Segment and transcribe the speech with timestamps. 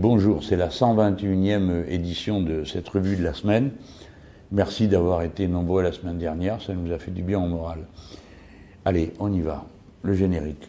[0.00, 3.72] Bonjour, c'est la 121e édition de cette revue de la semaine.
[4.52, 7.80] Merci d'avoir été nombreux la semaine dernière, ça nous a fait du bien au moral.
[8.84, 9.66] Allez, on y va,
[10.04, 10.68] le générique.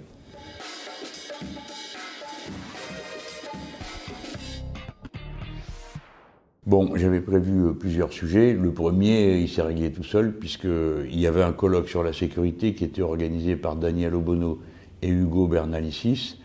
[6.66, 8.54] Bon, j'avais prévu euh, plusieurs sujets.
[8.54, 12.74] Le premier, il s'est réglé tout seul, puisqu'il y avait un colloque sur la sécurité
[12.74, 14.60] qui était organisé par Daniel Obono
[15.04, 16.40] et Hugo Bernalicis.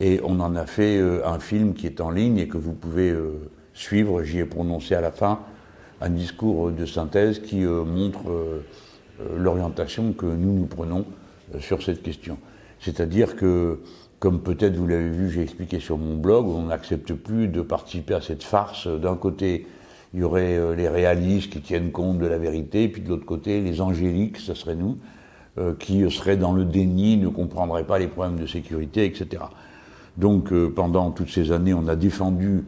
[0.00, 2.72] Et on en a fait euh, un film qui est en ligne et que vous
[2.72, 4.22] pouvez euh, suivre.
[4.22, 5.40] J'y ai prononcé à la fin
[6.00, 8.20] un discours de synthèse qui euh, montre
[9.36, 11.04] l'orientation que nous nous prenons
[11.58, 12.38] sur cette question.
[12.78, 13.80] C'est-à-dire que,
[14.20, 18.14] comme peut-être vous l'avez vu, j'ai expliqué sur mon blog, on n'accepte plus de participer
[18.14, 18.86] à cette farce.
[18.86, 19.66] D'un côté,
[20.14, 23.60] il y aurait les réalistes qui tiennent compte de la vérité, puis de l'autre côté,
[23.60, 24.98] les angéliques, ce serait nous,
[25.80, 29.42] qui seraient dans le déni, ne comprendraient pas les problèmes de sécurité, etc.
[30.18, 32.64] Donc euh, pendant toutes ces années, on a défendu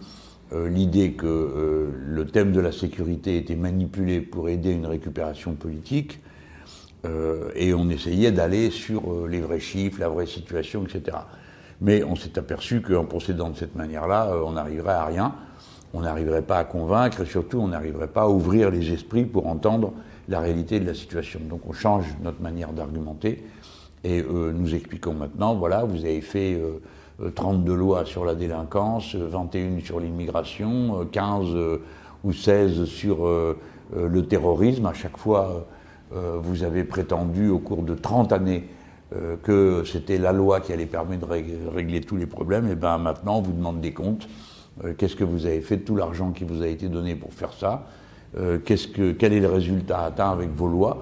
[0.53, 5.55] euh, l'idée que euh, le thème de la sécurité était manipulé pour aider une récupération
[5.55, 6.21] politique,
[7.57, 11.17] et on essayait d'aller sur les vrais chiffres, la vraie situation, etc.
[11.81, 15.35] Mais on s'est aperçu qu'en procédant de cette manière-là, on n'arriverait à rien,
[15.95, 19.47] on n'arriverait pas à convaincre, et surtout on n'arriverait pas à ouvrir les esprits pour
[19.47, 19.95] entendre
[20.29, 21.41] la réalité de la situation.
[21.49, 23.47] Donc on change notre manière d'argumenter,
[24.05, 26.61] et nous expliquons maintenant, voilà, vous avez fait
[27.35, 31.79] 32 euh, lois sur la délinquance, 21 sur l'immigration, 15 euh,
[32.25, 33.57] ou 16 sur euh,
[33.95, 34.87] le terrorisme.
[34.87, 35.67] À chaque fois,
[36.13, 38.69] vous avez prétendu au cours de 30 années
[39.43, 42.69] que c'était la loi qui allait permettre de régler tous les problèmes.
[42.69, 44.29] Et bien maintenant, on vous demande des comptes.
[44.97, 47.53] Qu'est-ce que vous avez fait de tout l'argent qui vous a été donné pour faire
[47.53, 47.87] ça?
[48.33, 50.99] Que, Quel est le résultat atteint avec vos lois?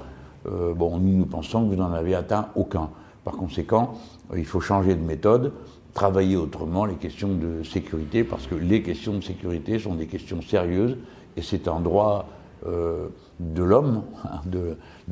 [0.46, 2.88] Bon, nous, nous pensons que vous n'en avez atteint aucun.
[3.24, 3.98] Par conséquent,
[4.34, 5.52] il faut changer de méthode
[5.94, 10.42] travailler autrement les questions de sécurité, parce que les questions de sécurité sont des questions
[10.42, 10.96] sérieuses,
[11.36, 12.28] et c'est un droit
[12.66, 13.08] euh,
[13.40, 14.40] de l'homme hein,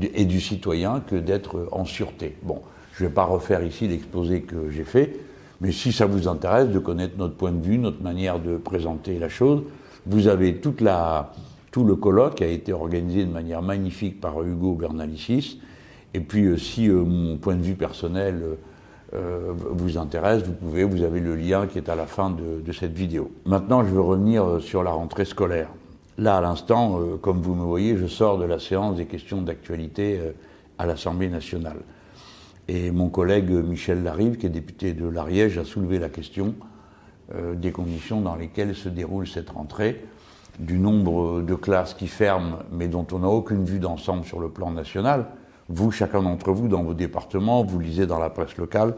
[0.00, 2.36] et du citoyen que d'être en sûreté.
[2.42, 2.60] Bon,
[2.92, 5.20] je ne vais pas refaire ici l'exposé que j'ai fait,
[5.60, 9.18] mais si ça vous intéresse de connaître notre point de vue, notre manière de présenter
[9.18, 9.62] la chose,
[10.06, 15.60] vous avez tout le colloque qui a été organisé de manière magnifique par Hugo Bernalicis.
[16.14, 18.42] Et puis, euh, si euh, mon point de vue personnel
[19.14, 22.72] euh, vous intéresse, vous pouvez, vous avez le lien qui est à la fin de,
[22.72, 23.30] cette vidéo.
[23.44, 25.68] Maintenant, je veux revenir euh, sur la rentrée scolaire.
[26.18, 29.42] Là, à l'instant, euh, comme vous me voyez, je sors de la séance des questions
[29.42, 30.20] d'actualité
[30.78, 31.78] à l'Assemblée nationale.
[32.66, 36.54] Et mon collègue Michel Larive, qui est député de l'Ariège, a soulevé la question
[37.54, 40.04] des conditions dans lesquelles se déroule cette rentrée,
[40.58, 44.48] du nombre de classes qui ferment, mais dont on n'a aucune vue d'ensemble sur le
[44.48, 45.26] plan national,
[45.68, 48.94] vous, chacun d'entre vous, dans vos départements, vous lisez dans la presse locale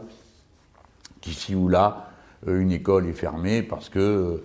[1.21, 2.09] qu'ici ou là,
[2.47, 4.39] euh, une école est fermée parce qu'il euh,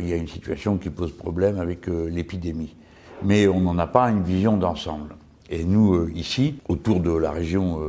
[0.00, 2.74] y a une situation qui pose problème avec euh, l'épidémie.
[3.22, 5.14] Mais on n'en a pas une vision d'ensemble.
[5.48, 7.80] Et nous, ici, autour de la région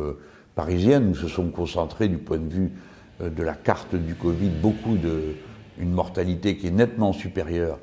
[0.53, 2.71] parisienne, nous se sommes concentrés du point de vue
[3.19, 5.33] de la carte du Covid, beaucoup de
[5.79, 7.79] une mortalité qui est nettement supérieure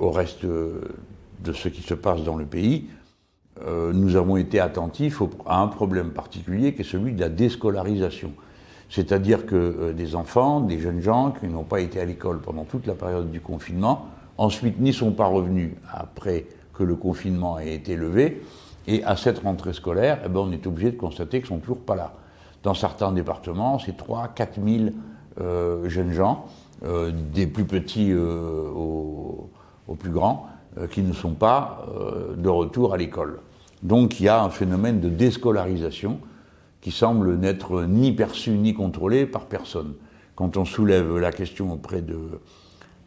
[0.00, 2.86] au reste de ce qui se passe dans le pays.
[3.64, 8.32] Euh, nous avons été attentifs à un problème particulier qui est celui de la déscolarisation.
[8.90, 12.64] C'est-à-dire que euh, des enfants, des jeunes gens qui n'ont pas été à l'école pendant
[12.64, 14.06] toute la période du confinement,
[14.36, 18.42] ensuite n'y sont pas revenus après que le confinement ait été levé,
[18.86, 21.80] et à cette rentrée scolaire, eh ben, on est obligé de constater qu'ils sont toujours
[21.80, 22.12] pas là.
[22.62, 24.90] Dans certains départements, c'est 3 4 000
[25.40, 26.46] euh, jeunes gens,
[27.34, 29.48] des plus petits aux,
[29.88, 30.46] aux, plus grands,
[30.90, 31.86] qui ne sont pas
[32.36, 33.38] de retour à l'école.
[33.82, 36.18] Donc il y a un phénomène de déscolarisation
[36.80, 39.94] qui semble n'être ni perçu ni contrôlé par personne.
[40.34, 42.16] Quand on soulève la question auprès de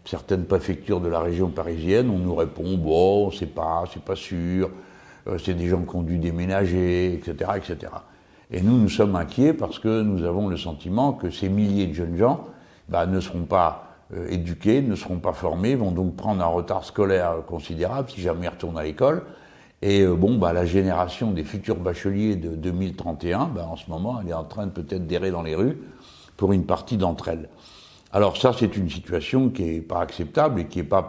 [0.03, 4.71] certaines préfectures de la région parisienne, on nous répond bon, c'est pas, c'est pas sûr,
[5.27, 7.91] euh, c'est des gens qui ont dû déménager, etc., etc.
[8.51, 11.93] Et nous, nous sommes inquiets parce que nous avons le sentiment que ces milliers de
[11.93, 12.47] jeunes gens
[12.87, 13.88] bah, ne seront pas euh,
[14.29, 18.49] éduqués, ne seront pas formés, vont donc prendre un retard scolaire considérable si jamais ils
[18.49, 19.23] retournent à l'école.
[19.81, 24.19] Et euh, bon, bah, la génération des futurs bacheliers de 2031, bah, en ce moment,
[24.21, 25.77] elle est en train de peut-être d'errer dans les rues
[26.35, 27.49] pour une partie d'entre elles.
[28.11, 31.07] Alors ça, c'est une situation qui n'est pas acceptable et qui n'est pas,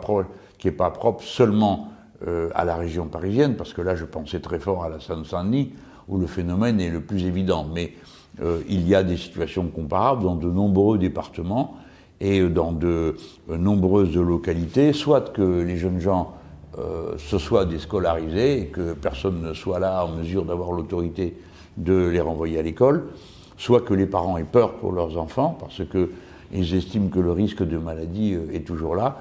[0.65, 1.89] est pas propre seulement
[2.27, 5.73] euh, à la région parisienne, parce que là, je pensais très fort à la Seine-Saint-Denis,
[6.09, 7.67] où le phénomène est le plus évident.
[7.73, 7.95] Mais
[8.43, 11.77] euh, il y a des situations comparables dans de nombreux départements
[12.21, 13.17] et dans de
[13.49, 16.35] nombreuses localités, soit que les jeunes gens
[16.79, 21.37] euh, ce soit déscolarisés et que personne ne soit là en mesure d'avoir l'autorité
[21.77, 23.09] de les renvoyer à l'école,
[23.57, 26.09] soit que les parents aient peur pour leurs enfants parce qu'il
[26.53, 29.19] et j'estime que le risque de maladie est toujours là,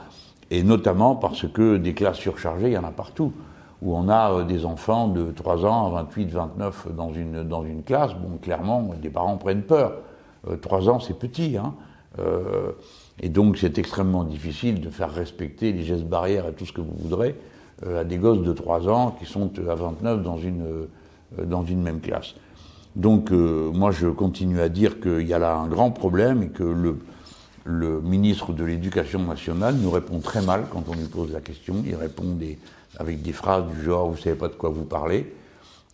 [0.51, 3.33] et notamment parce que des classes surchargées, il y en a partout
[3.81, 7.83] où on a des enfants de 3 ans à 28, 29 dans une, dans une
[7.83, 9.93] classe, bon, clairement, des parents prennent peur.
[10.61, 11.73] 3 ans, c'est petit, hein.
[13.21, 16.81] Et donc, c'est extrêmement difficile de faire respecter les gestes barrières et tout ce que
[16.81, 17.35] vous voudrez
[17.85, 20.87] à des gosses de 3 ans qui sont à 29 dans une,
[21.37, 22.35] dans une même classe.
[22.95, 26.49] Donc euh, moi je continue à dire qu'il y a là un grand problème et
[26.49, 26.97] que le,
[28.01, 31.75] ministre de l'Éducation nationale nous répond très mal quand on lui pose la question.
[31.85, 32.35] Il répond
[32.97, 35.31] avec des phrases du genre vous savez pas de quoi vous parlez.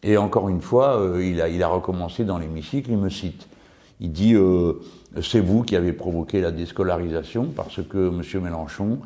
[0.02, 3.48] Et encore une fois, euh, il, a, recommencé dans l'hémicycle, il me cite.
[4.00, 4.74] Il dit euh,
[5.22, 8.44] c'est vous qui avez provoqué la déscolarisation parce que M.
[8.44, 9.00] Mélenchon,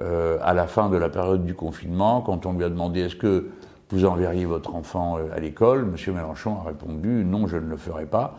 [0.00, 3.50] à la fin de la période du confinement, quand on lui a demandé est-ce que
[3.92, 5.80] vous enverriez votre enfant euh, à l'école.
[5.94, 6.14] M.
[6.14, 8.36] Mélenchon a répondu non, je ne le ferai pas.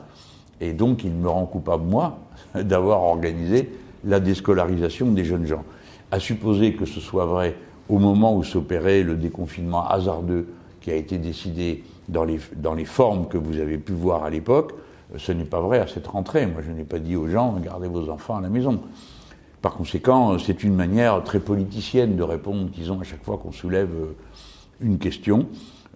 [0.59, 2.17] Et donc, il me rend coupable, moi,
[2.55, 3.71] d'avoir organisé
[4.03, 5.63] la déscolarisation des jeunes gens.
[6.11, 7.55] À supposer que ce soit vrai
[7.87, 10.47] au moment où s'opérait le déconfinement hasardeux
[10.81, 14.29] qui a été décidé dans les, dans les formes que vous avez pu voir à
[14.29, 14.73] l'époque,
[15.17, 16.45] ce n'est pas vrai à cette rentrée.
[16.45, 18.79] Moi, je n'ai pas dit aux gens, gardez vos enfants à la maison.
[19.63, 23.89] Par conséquent, c'est une manière très politicienne de répondre, disons, à chaque fois qu'on soulève
[23.95, 24.15] euh,
[24.81, 25.47] une question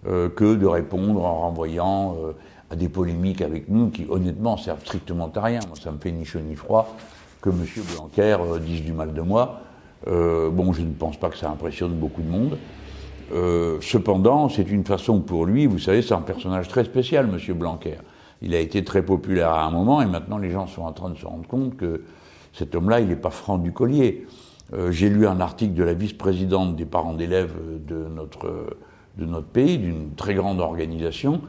[0.06, 2.32] euh, que de répondre en renvoyant euh,
[2.70, 5.60] à des polémiques avec nous qui, honnêtement, servent strictement à rien.
[5.68, 6.96] Moi, ça me fait ni chaud ni froid
[7.42, 7.66] que M.
[7.94, 9.60] Blanquer dise du mal de moi.
[10.06, 12.58] bon, je ne pense pas que ça impressionne beaucoup de monde.
[13.80, 17.54] cependant, c'est une façon pour lui, vous savez, c'est un personnage très spécial, M.
[17.54, 17.98] Blanquer.
[18.42, 21.10] Il a été très populaire à un moment et maintenant les gens sont en train
[21.10, 22.02] de se rendre compte que
[22.52, 24.26] cet homme-là, il n'est pas franc du collier.
[24.74, 27.54] Euh, j'ai lu un article de la vice-présidente des parents d'élèves
[27.86, 28.76] de notre,
[29.16, 31.40] de notre pays, d'une très grande organisation,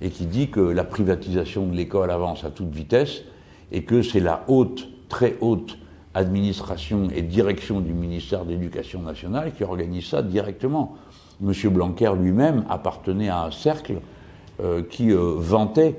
[0.00, 3.22] et qui dit que la privatisation de l'école avance à toute vitesse
[3.70, 5.78] et que c'est la haute, très haute
[6.14, 10.96] administration et direction du ministère de l'Éducation nationale qui organise ça directement.
[11.40, 14.00] Monsieur Blanquer lui-même appartenait à un cercle
[14.62, 15.96] euh, qui euh, vantait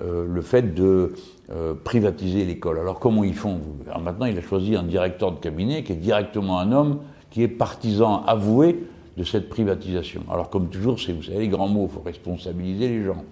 [0.00, 1.12] le fait de
[1.52, 2.78] euh, privatiser l'école.
[2.78, 3.60] Alors comment ils font?
[4.02, 7.00] Maintenant, il a choisi un directeur de cabinet qui est directement un homme
[7.30, 8.86] qui est partisan avoué
[9.18, 10.22] de cette privatisation.
[10.30, 13.24] Alors comme toujours, c'est, vous savez, les grands mots, il faut responsabiliser les gens.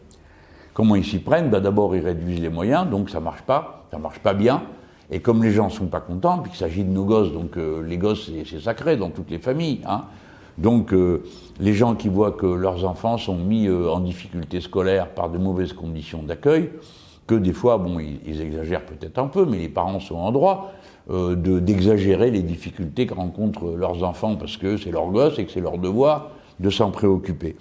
[0.74, 1.50] Comment ils s'y prennent?
[1.50, 4.62] Ben, D'abord, ils réduisent les moyens, donc ça marche pas, ça marche pas bien.
[5.10, 7.96] Et comme les gens sont pas contents, puisqu'il s'agit de nos gosses, donc euh, les
[7.98, 9.80] gosses, c'est, sacré dans toutes les familles.
[9.86, 10.04] Hein.
[10.58, 11.22] Donc euh,
[11.60, 15.72] les gens qui voient que leurs enfants sont mis en difficulté scolaire par de mauvaises
[15.72, 16.70] conditions d'accueil,
[17.26, 20.72] que des fois, bon, ils, exagèrent peut-être un peu, mais les parents sont en droit
[21.10, 25.52] euh, d'exagérer les difficultés que rencontrent leurs enfants parce que c'est leur gosse et que
[25.52, 27.56] c'est leur devoir de s'en préoccuper.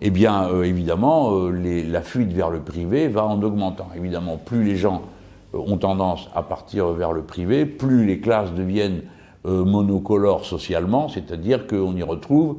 [0.00, 3.88] Eh bien, euh, évidemment, euh, la fuite vers le privé va en augmentant.
[3.96, 5.02] Évidemment, plus les gens
[5.52, 9.02] ont tendance à partir vers le privé, plus les classes deviennent
[9.44, 12.58] monocolores socialement, c'est-à-dire qu'on n'y retrouve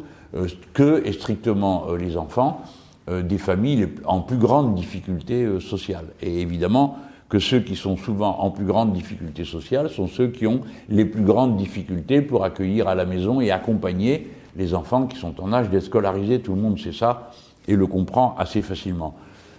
[0.73, 2.61] que et strictement les enfants
[3.07, 6.05] euh, des familles en plus grande difficulté euh, sociale.
[6.23, 6.97] Et évidemment
[7.29, 11.05] que ceux qui sont souvent en plus grande difficulté sociale sont ceux qui ont les
[11.05, 15.53] plus grandes difficultés pour accueillir à la maison et accompagner les enfants qui sont en
[15.53, 16.39] âge d'être scolarisés.
[16.39, 17.29] Tout le monde sait ça
[17.67, 19.13] et le comprend assez facilement.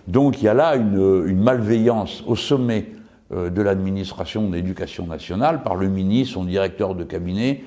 [0.09, 2.96] Donc il y a là une, malveillance au sommet euh,
[3.31, 7.65] de l'administration de l'éducation nationale par le ministre, son directeur de cabinet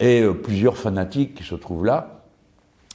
[0.00, 2.22] et plusieurs fanatiques qui se trouvent là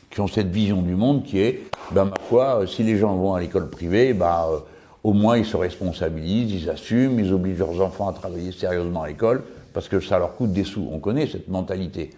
[0.09, 3.15] qui ont cette vision du monde qui est, ben ma foi, euh, si les gens
[3.15, 4.57] vont à l'école privée, ben, euh,
[5.03, 9.07] au moins ils se responsabilisent, ils assument, ils obligent leurs enfants à travailler sérieusement à
[9.07, 10.87] l'école, parce que ça leur coûte des sous.
[10.91, 12.11] On connaît cette mentalité.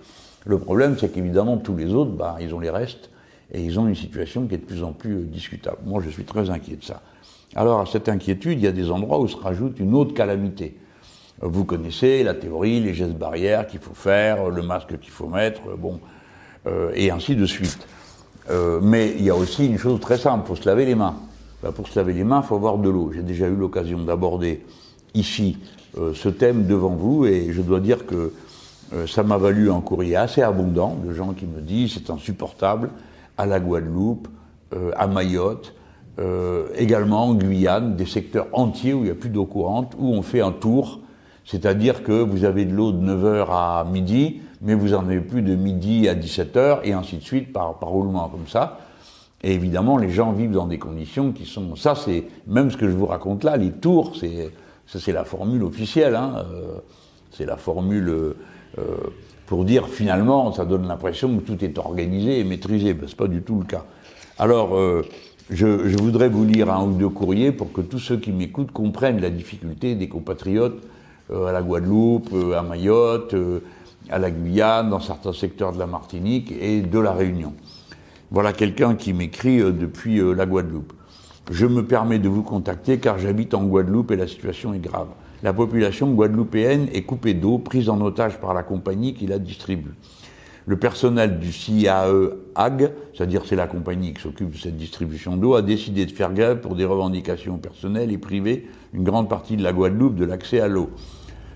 [0.45, 3.09] Le problème, c'est qu'évidemment, tous les autres, ben, ils ont les restes,
[3.51, 5.77] et ils ont une situation qui est de plus en plus euh, discutable.
[5.85, 7.01] Moi, je suis très inquiet de ça.
[7.55, 10.77] Alors, à cette inquiétude, il y a des endroits où se rajoute une autre calamité.
[11.41, 15.61] Vous connaissez la théorie, les gestes barrières qu'il faut faire, le masque qu'il faut mettre,
[15.77, 15.99] bon,
[16.67, 17.87] euh, et ainsi de suite.
[18.49, 20.95] Euh, mais il y a aussi une chose très simple, il faut se laver les
[20.95, 21.15] mains.
[21.63, 23.11] Ben, pour se laver les mains, il faut avoir de l'eau.
[23.13, 24.65] J'ai déjà eu l'occasion d'aborder
[25.13, 25.57] ici
[25.97, 28.33] euh, ce thème devant vous et je dois dire que
[29.05, 32.89] ça m'a valu un courrier assez abondant de gens qui me disent c'est insupportable
[33.37, 34.27] à la Guadeloupe,
[34.95, 35.75] à Mayotte,
[36.75, 40.21] également en Guyane, des secteurs entiers où il n'y a plus d'eau courante, où on
[40.21, 40.99] fait un tour,
[41.45, 45.41] c'est-à-dire que vous avez de l'eau de 9h à midi, mais vous en avez plus
[45.41, 48.79] de midi à 17h et ainsi de suite par, par roulement comme ça.
[49.41, 51.75] Et évidemment, les gens vivent dans des conditions qui sont.
[51.75, 54.51] Ça, c'est même ce que je vous raconte là, les tours, c'est
[54.85, 56.15] ça, c'est la formule officielle.
[56.15, 56.79] Hein, euh,
[57.31, 58.33] c'est la formule euh,
[59.45, 62.93] pour dire finalement, ça donne l'impression que tout est organisé et maîtrisé.
[62.93, 63.85] Ben, c'est pas du tout le cas.
[64.37, 65.03] Alors, euh,
[65.49, 69.21] je, voudrais vous lire un ou deux courriers pour que tous ceux qui m'écoutent comprennent
[69.21, 70.81] la difficulté des compatriotes
[71.31, 73.35] à la Guadeloupe, à Mayotte,
[74.09, 77.53] à la Guyane, dans certains secteurs de la Martinique et de la Réunion.
[78.31, 80.93] Voilà quelqu'un qui m'écrit depuis la Guadeloupe.
[81.51, 85.07] Je me permets de vous contacter car j'habite en Guadeloupe et la situation est grave.
[85.41, 89.93] La population guadeloupéenne est coupée d'eau, prise en otage par la compagnie qui la distribue
[90.69, 95.55] le personnel du CIAE AG, c'est-à-dire c'est la compagnie qui s'occupe de cette distribution d'eau,
[95.55, 99.63] a décidé de faire grève pour des revendications personnelles et priver une grande partie de
[99.63, 100.91] la Guadeloupe de l'accès à l'eau.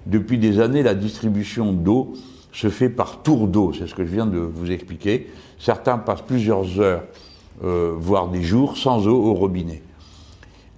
[0.07, 2.13] Depuis des années, la distribution d'eau
[2.51, 5.29] se fait par tour d'eau, c'est ce que je viens de vous expliquer.
[5.59, 7.03] Certains passent plusieurs heures,
[7.63, 9.83] euh, voire des jours, sans eau au robinet.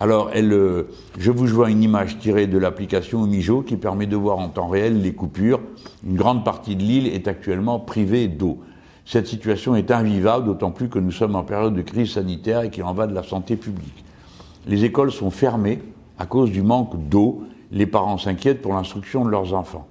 [0.02, 4.18] Alors, elle, euh, je vous vois une image tirée de l'application Omijo qui permet de
[4.18, 5.62] voir en temps réel les coupures.
[6.06, 8.60] Une grande partie de l'île est actuellement privée d'eau.
[9.06, 12.70] Cette situation est invivable, d'autant plus que nous sommes en période de crise sanitaire et
[12.72, 14.04] qu'il en va de la santé publique.
[14.68, 15.80] Les écoles sont fermées
[16.20, 17.44] à cause du manque d'eau.
[17.72, 19.88] Les parents s'inquiètent pour l'instruction de leurs enfants.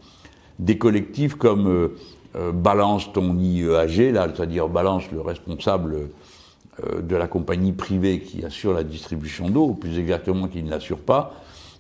[0.59, 1.97] Des collectifs comme euh,
[2.37, 6.11] euh, Balance ton IEAG, là, c'est-à-dire Balance le responsable
[7.03, 10.99] de la compagnie privée qui assure la distribution d'eau, ou plus exactement qui ne l'assure
[10.99, 11.35] pas,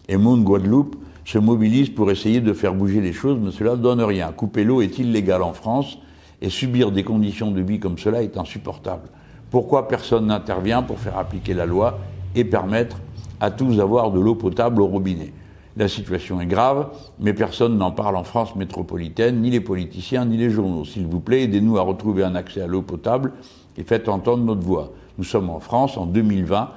[0.08, 3.82] et Monde Guadeloupe se mobilise pour essayer de faire bouger les choses, mais cela ne
[3.82, 4.30] donne rien.
[4.32, 5.98] Couper l'eau est illégal en France,
[6.42, 9.08] et subir des conditions de vie comme cela est insupportable.
[9.50, 11.98] Pourquoi personne n'intervient pour faire appliquer la loi
[12.34, 12.98] et permettre
[13.40, 15.32] à tous d'avoir de l'eau potable au robinet?
[15.76, 20.36] La situation est grave, mais personne n'en parle en France métropolitaine, ni les politiciens, ni
[20.36, 20.84] les journaux.
[20.84, 23.32] S'il vous plaît, aidez-nous à retrouver un accès à l'eau potable
[23.76, 24.92] et faites entendre notre voix.
[25.18, 26.70] Nous sommes en France en 2020,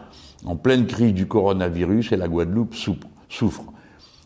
[0.46, 2.76] en pleine crise du coronavirus et la Guadeloupe
[3.30, 3.64] souffre.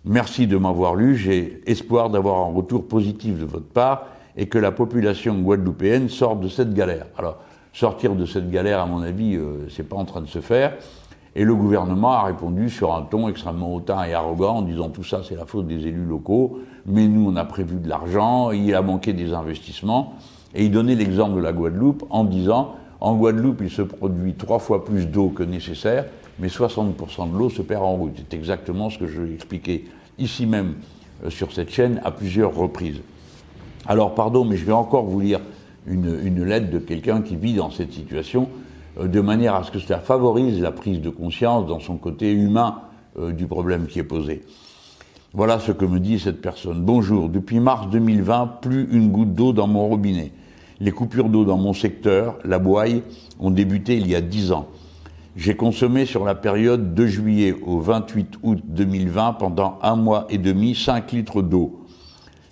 [0.04, 4.58] Merci de m'avoir lu, j'ai espoir d'avoir un retour positif de votre part et que
[4.58, 7.06] la population guadeloupéenne sorte de cette galère.
[7.18, 7.38] Alors,
[7.74, 10.74] sortir de cette galère, à mon avis, euh, c'est pas en train de se faire.
[11.36, 15.04] Et le gouvernement a répondu sur un ton extrêmement hautain et arrogant en disant tout
[15.04, 18.76] ça c'est la faute des élus locaux, mais nous on a prévu de l'argent, il
[18.76, 20.16] a manqué des investissements.
[20.54, 24.60] Et il donnait l'exemple de la Guadeloupe en disant en Guadeloupe, il se produit trois
[24.60, 26.06] fois plus d'eau que nécessaire,
[26.40, 28.14] mais 60% de l'eau se perd en route.
[28.18, 29.86] C'est exactement ce que je expliquer
[30.20, 30.76] ici même
[31.26, 33.02] euh, sur cette chaîne à plusieurs reprises.
[33.88, 35.40] Alors, pardon, mais je vais encore vous lire
[35.88, 38.50] une, lettre de quelqu'un qui vit dans cette situation,
[39.00, 42.32] euh, de manière à ce que cela favorise la prise de conscience dans son côté
[42.32, 42.82] humain
[43.18, 44.44] euh, du problème qui est posé.
[45.34, 46.82] Voilà ce que me dit cette personne.
[46.82, 50.32] Bonjour, depuis mars 2020, plus une goutte d'eau dans mon robinet.
[50.82, 53.04] Les coupures d'eau dans mon secteur, la Boye,
[53.40, 54.68] ont débuté il y a 10 ans.
[55.36, 60.40] J'ai consommé sur la période de juillet au 28 août 2020 pendant un mois et
[60.40, 61.86] demi 5 litres d'eau.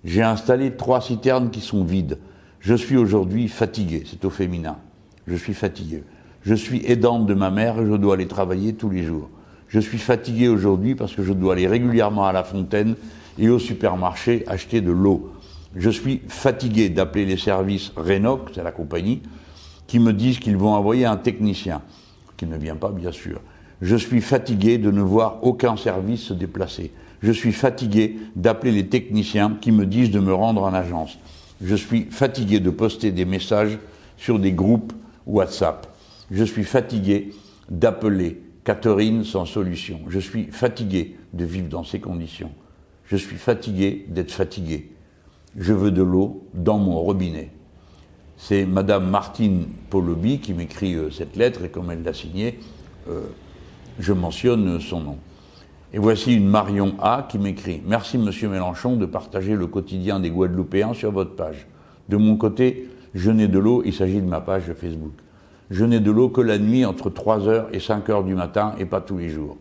[0.06, 2.20] J'ai installé trois citernes qui sont vides.
[2.60, 4.78] Je suis aujourd'hui fatigué, c'est au féminin.
[5.26, 6.04] Je suis fatigué.
[6.44, 9.28] Je suis aidante de ma mère et je dois aller travailler tous les jours.
[9.70, 12.94] Je suis fatigué aujourd'hui parce que je dois aller régulièrement à la fontaine
[13.40, 15.32] et au supermarché acheter de l'eau.
[15.76, 19.22] Je suis fatigué d'appeler les services Renoc, c'est la compagnie,
[19.88, 21.82] qui me disent qu'ils vont envoyer un technicien,
[22.38, 23.42] qui ne vient pas bien sûr.
[23.82, 26.92] Je suis fatigué de ne voir aucun service se déplacer.
[27.22, 31.18] Je suis fatigué d'appeler les techniciens qui me disent de me rendre en agence.
[31.62, 33.78] Je suis fatigué de poster des messages
[34.18, 34.94] sur des groupes
[35.26, 35.88] WhatsApp.
[36.32, 37.32] Je suis fatigué
[37.70, 40.02] d'appeler Catherine sans solution.
[40.08, 42.52] Je suis fatigué de vivre dans ces conditions.
[43.06, 44.90] Je suis fatigué d'être fatigué
[45.58, 47.52] je veux de l'eau dans mon robinet.
[48.38, 52.60] C'est Madame Martine Polobi qui m'écrit euh, cette lettre et comme elle l'a signée,
[53.10, 53.22] euh,
[54.00, 55.18] je mentionne son nom.
[55.92, 60.30] Et voici une Marion A qui m'écrit Merci Monsieur Mélenchon de partager le quotidien des
[60.30, 61.68] Guadeloupéens sur votre page.
[62.08, 65.14] De mon côté, je n'ai de l'eau, il s'agit de ma page Facebook.
[65.70, 69.02] Je n'ai de l'eau que la nuit entre 3h et 5h du matin et pas
[69.02, 69.58] tous les jours.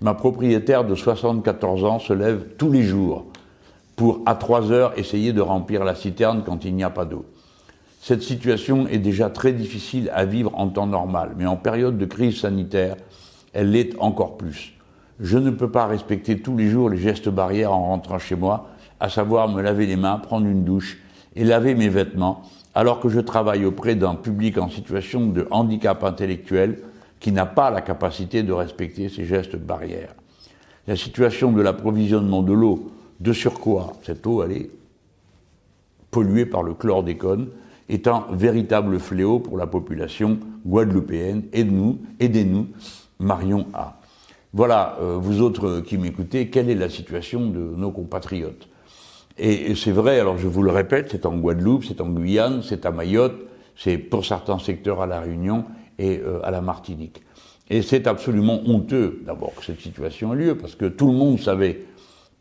[0.00, 3.26] Ma propriétaire de 74 ans se lève tous les jours
[3.96, 7.24] pour, à 3 heures, essayer de remplir la citerne quand il n'y a pas d'eau.
[8.00, 12.04] Cette situation est déjà très difficile à vivre en temps normal, mais en période de
[12.04, 12.96] crise sanitaire,
[13.52, 14.74] elle l'est encore plus.
[15.20, 18.70] Je ne peux pas respecter tous les jours les gestes barrières en rentrant chez moi,
[18.98, 20.98] à savoir me laver les mains, prendre une douche
[21.36, 22.42] et laver mes vêtements,
[22.74, 26.78] alors que je travaille auprès d'un public en situation de handicap intellectuel
[27.20, 30.14] qui n'a pas la capacité de respecter ces gestes barrières.
[30.88, 32.90] La situation de l'approvisionnement de l'eau
[33.22, 34.70] de surcroît, cette eau, elle est
[36.10, 37.48] polluée par le chlordécone,
[37.88, 41.44] est un véritable fléau pour la population guadeloupéenne.
[41.52, 42.66] Aidez-nous, aidez-nous,
[43.20, 43.98] Marion A.
[44.52, 48.68] Voilà, euh, vous autres qui m'écoutez, quelle est la situation de nos compatriotes?
[49.38, 52.84] Et, c'est vrai, alors je vous le répète, c'est en Guadeloupe, c'est en Guyane, c'est
[52.84, 53.40] à Mayotte,
[53.76, 55.64] c'est pour certains secteurs à La Réunion
[55.98, 57.22] et euh, à la Martinique.
[57.70, 61.40] Et c'est absolument honteux, d'abord, que cette situation ait lieu, parce que tout le monde
[61.40, 61.86] savait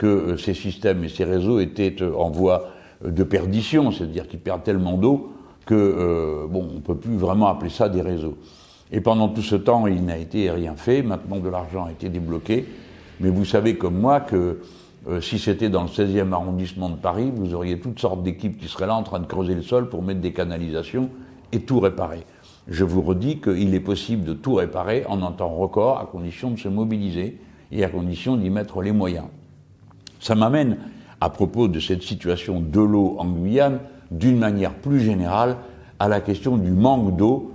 [0.02, 2.70] que ces systèmes et ces réseaux étaient en voie
[3.06, 5.34] de perdition, c'est-à-dire qu'ils perdent tellement d'eau
[5.68, 8.36] que bon, on peut plus vraiment appeler ça des réseaux.
[8.92, 11.04] Et pendant tout ce temps, il n'a été rien fait.
[11.04, 12.66] Maintenant, de l'argent a été débloqué.
[13.20, 14.60] Mais vous savez comme moi que
[15.08, 18.68] euh, si c'était dans le 16e arrondissement de Paris, vous auriez toutes sortes d'équipes qui
[18.68, 21.10] seraient là en train de creuser le sol pour mettre des canalisations
[21.52, 22.24] et tout réparer.
[22.68, 26.52] Je vous redis qu'il est possible de tout réparer en un temps record à condition
[26.52, 27.40] de se mobiliser
[27.72, 29.26] et à condition d'y mettre les moyens.
[30.22, 30.78] Ça m'amène,
[31.20, 33.80] à propos de cette situation de l'eau en Guyane,
[34.12, 35.58] d'une manière plus générale,
[36.00, 37.54] à la question du manque d'eau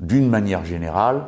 [0.00, 1.24] d'une manière générale,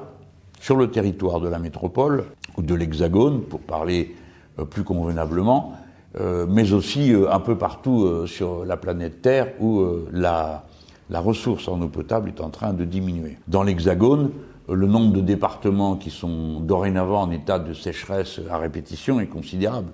[0.61, 2.25] sur le territoire de la métropole,
[2.57, 4.15] ou de l'Hexagone, pour parler
[4.61, 5.73] euh, plus convenablement,
[6.21, 10.65] euh, mais aussi euh, un peu partout sur la planète Terre où la,
[11.11, 13.37] la ressource en eau potable est en train de diminuer.
[13.49, 14.31] Dans l'Hexagone,
[14.69, 19.91] le nombre de départements qui sont dorénavant en état de sécheresse à répétition est considérable.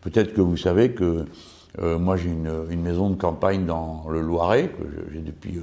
[0.00, 1.26] Peut-être que vous savez que
[1.80, 5.58] moi j'ai une, maison de campagne dans le Loiret, que j'ai depuis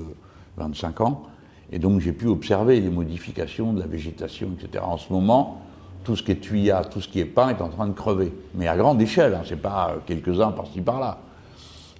[0.57, 1.23] 25 ans,
[1.71, 4.83] et donc j'ai pu observer les modifications de la végétation, etc.
[4.85, 5.61] En ce moment,
[6.05, 8.31] tout ce qui est tuyat, tout ce qui est pain est en train de crever.
[8.53, 11.17] Mais à grande échelle, hein, c'est pas quelques-uns par-ci par-là.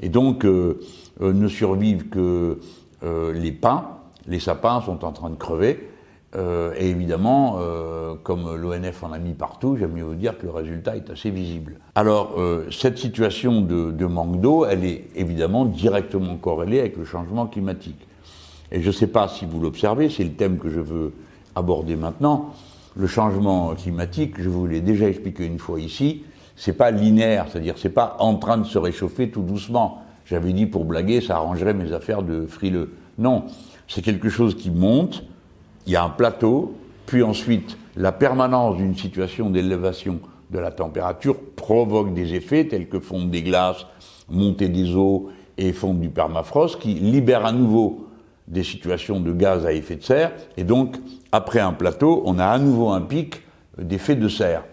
[0.02, 0.80] Et donc euh,
[1.22, 2.60] euh, ne survivent que
[3.04, 3.86] euh, les pins,
[4.28, 5.90] les sapins sont en train de crever.
[6.36, 7.60] Et évidemment,
[8.24, 11.30] comme l'ONF en a mis partout, j'aime mieux vous dire que le résultat est assez
[11.30, 11.80] visible.
[11.96, 12.36] Alors,
[12.72, 18.08] cette situation de, de manque d'eau, elle est évidemment directement corrélée avec le changement climatique.
[18.72, 21.14] Et je ne sais pas si vous l'observez, c'est le thème que je veux
[21.56, 22.54] aborder maintenant.
[22.98, 26.24] Le changement climatique, je vous l'ai déjà expliqué une fois ici,
[26.56, 30.02] c'est pas linéaire, c'est-à-dire c'est pas en train de se réchauffer tout doucement.
[30.26, 32.94] J'avais dit pour blaguer, ça arrangerait mes affaires de frileux.
[33.18, 33.44] Non,
[33.88, 35.24] c'est quelque chose qui monte,
[35.86, 36.76] il y a un plateau,
[37.06, 40.20] puis ensuite la permanence d'une situation d'élévation
[40.52, 43.86] de la température provoque des effets tels que fonte des glaces,
[44.30, 48.08] montée des eaux et fonte du permafrost qui libèrent à nouveau
[48.48, 50.98] des situations de gaz à effet de serre, et donc
[51.32, 53.42] après un plateau, on a à nouveau un pic
[53.78, 54.64] d'effet de serre.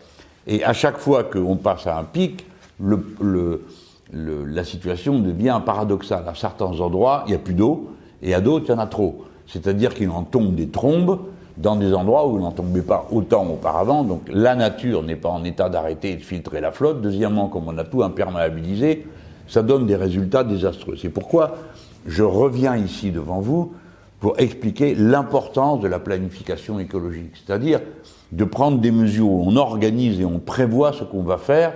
[0.47, 2.45] Et à chaque fois qu'on passe à un pic,
[2.81, 3.65] le,
[4.13, 6.25] la situation devient paradoxale.
[6.29, 7.91] À certains endroits, il n'y a plus d'eau,
[8.23, 9.25] et à d'autres, il y en a trop.
[9.53, 11.19] C'est-à-dire qu'il en tombe des trombes
[11.59, 14.03] dans des endroits où il n'en tombait pas autant auparavant.
[14.03, 17.03] Donc la nature n'est pas en état d'arrêter et de filtrer la flotte.
[17.03, 19.07] Deuxièmement, comme on a tout imperméabilisé,
[19.47, 20.97] ça donne des résultats désastreux.
[20.97, 21.57] C'est pourquoi
[22.07, 23.75] je reviens ici devant vous
[24.21, 27.81] pour expliquer l'importance de la planification écologique, c'est-à-dire
[28.31, 31.75] de prendre des mesures où on organise et on prévoit ce qu'on va faire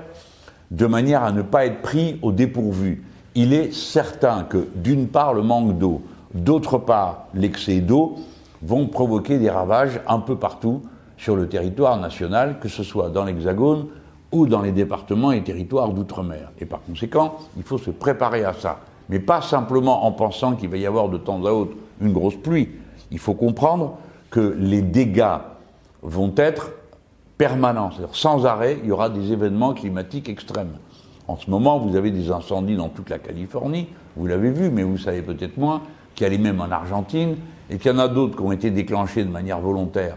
[0.71, 3.05] de manière à ne pas être pris au dépourvu.
[3.35, 6.03] Il est certain que d'une part le manque d'eau,
[6.37, 8.17] d'autre part l'excès d'eau
[8.63, 10.83] vont provoquer des ravages un peu partout
[11.17, 13.87] sur le territoire national, que ce soit dans l'Hexagone
[14.33, 16.53] ou dans les départements et territoires d'outre-mer.
[16.59, 20.69] Et par conséquent, il faut se préparer à ça mais pas simplement en pensant qu'il
[20.69, 22.71] va y avoir de temps à autre une grosse pluie.
[23.11, 23.99] Il faut comprendre
[24.31, 25.39] que les dégâts
[26.03, 26.73] vont être
[27.39, 30.77] permanents, c'est-à-dire sans arrêt, il y aura des événements climatiques extrêmes.
[31.29, 34.83] En ce moment, vous avez des incendies dans toute la Californie, vous l'avez vu, mais
[34.83, 35.83] vous savez peut-être moins,
[36.17, 37.37] qu'il y a les mêmes en Argentine,
[37.71, 40.17] et qu'il y en a d'autres qui ont été déclenchés de manière volontaire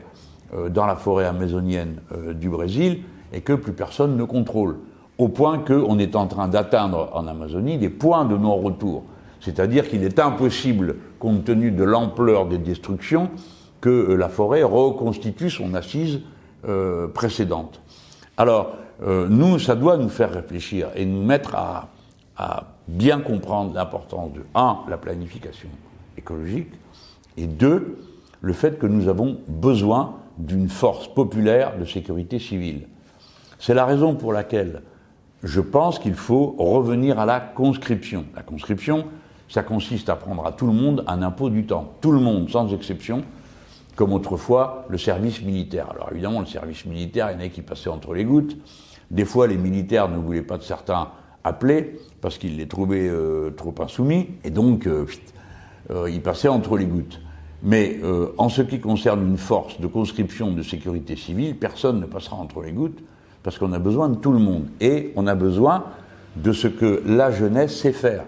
[0.54, 3.02] euh, dans la forêt amazonienne euh, du Brésil,
[3.34, 4.78] et que plus personne ne contrôle
[5.18, 9.04] au point qu'on est en train d'atteindre en Amazonie des points de non-retour.
[9.42, 13.30] C'est-à-dire qu'il est impossible, compte tenu de l'ampleur des destructions,
[13.82, 16.22] que euh, la forêt reconstitue son assise
[17.14, 17.80] précédente.
[18.36, 21.88] Alors, nous, ça doit nous faire réfléchir et nous mettre à,
[22.36, 25.70] à bien comprendre l'importance de, un, la planification
[26.20, 26.70] écologique,
[27.38, 27.98] et deux,
[28.42, 32.88] le fait que nous avons besoin d'une force populaire de sécurité civile.
[33.58, 34.84] C'est la raison pour laquelle
[35.44, 38.26] je pense qu'il faut revenir à la conscription.
[38.36, 39.06] La conscription,
[39.50, 41.94] ça consiste à prendre à tout le monde un impôt du temps.
[42.02, 43.24] Tout le monde, sans exception,
[43.96, 45.90] comme autrefois le service militaire.
[45.92, 48.56] Alors évidemment, le service militaire, il y en a qui passaient entre les gouttes.
[49.12, 51.10] Des fois, les militaires ne voulaient pas de certains
[51.44, 55.06] appeler parce qu'ils les trouvaient euh, trop insoumis, et donc euh,
[55.92, 57.20] euh, ils passaient entre les gouttes.
[57.62, 58.00] Mais
[58.38, 62.62] en ce qui concerne une force de conscription de sécurité civile, personne ne passera entre
[62.62, 63.00] les gouttes
[63.44, 64.66] parce qu'on a besoin de tout le monde.
[64.80, 65.84] Et on a besoin
[66.38, 68.24] de ce que la jeunesse sait faire.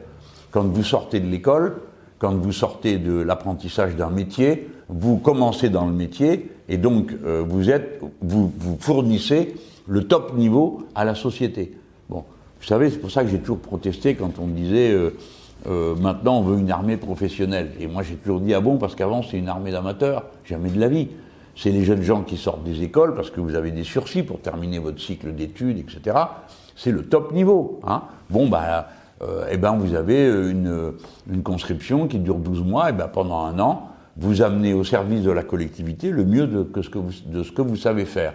[0.52, 1.78] Quand vous sortez de l'école,
[2.19, 7.43] quand vous sortez de l'apprentissage d'un métier, vous commencez dans le métier et donc euh,
[7.47, 9.56] vous, êtes, vous, vous fournissez
[9.88, 11.76] le top niveau à la société.
[12.10, 12.24] Bon,
[12.60, 15.12] vous savez, c'est pour ça que j'ai toujours protesté quand on disait euh,
[15.67, 17.71] euh, maintenant on veut une armée professionnelle.
[17.80, 20.80] Et moi j'ai toujours dit ah bon parce qu'avant c'est une armée d'amateurs, jamais de
[20.80, 21.10] la vie.
[21.56, 24.39] c'est les jeunes gens qui sortent des écoles parce que vous avez des sursis pour
[24.39, 26.17] terminer votre cycle d'études, etc.
[26.76, 27.80] C'est le top niveau.
[27.86, 28.04] Hein.
[28.30, 28.89] Bon, bah,
[29.21, 30.93] euh, eh ben, vous avez une,
[31.32, 35.21] une, conscription qui dure 12 mois, et ben, pendant un an, vous amenez au service
[35.21, 38.34] de la collectivité le mieux de, ce que vous, de ce que vous savez faire.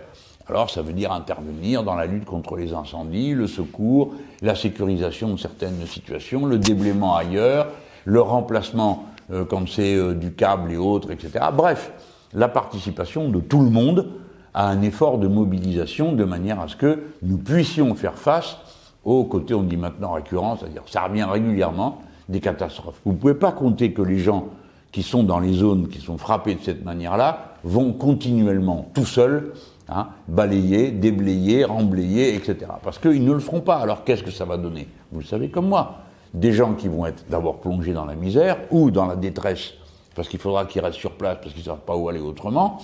[0.48, 5.32] Alors ça veut dire intervenir dans la lutte contre les incendies, le secours, la sécurisation
[5.32, 7.68] de certaines situations, le déblaiement ailleurs,
[8.04, 11.46] le remplacement euh, quand c'est euh, du câble et autres, etc.
[11.52, 11.92] Bref,
[12.32, 14.08] la participation de tout le monde
[14.54, 18.56] à un effort de mobilisation de manière à ce que nous puissions faire face
[19.04, 23.00] aux côtés, on dit maintenant récurrent, c'est-à-dire ça revient régulièrement, des catastrophes.
[23.04, 24.48] Vous ne pouvez pas compter que les gens
[24.92, 29.52] qui sont dans les zones qui sont frappées de cette manière-là vont continuellement, tout seuls,
[29.88, 32.56] hein, balayer, déblayer, remblayer, etc.
[32.82, 33.76] Parce qu'ils ne le feront pas.
[33.76, 34.88] Alors qu'est-ce que ça va donner?
[35.12, 35.98] Vous le savez comme moi.
[36.34, 39.74] Des gens qui vont être d'abord plongés dans la misère ou dans la détresse,
[40.14, 42.78] parce qu'il faudra qu'ils restent sur place, parce qu'ils ne savent pas où aller autrement,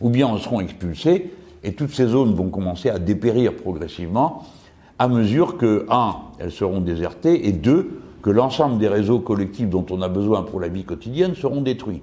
[0.00, 4.44] ou bien en seront expulsés, et toutes ces zones vont commencer à dépérir progressivement,
[4.98, 9.84] à mesure que, un, elles seront désertées, et deux, que l'ensemble des réseaux collectifs dont
[9.90, 12.02] on a besoin pour la vie quotidienne seront détruits.